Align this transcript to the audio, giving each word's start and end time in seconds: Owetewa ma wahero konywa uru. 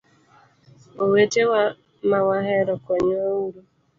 Owetewa 1.03 1.61
ma 2.09 2.19
wahero 2.27 2.73
konywa 2.85 3.23
uru. 3.43 3.61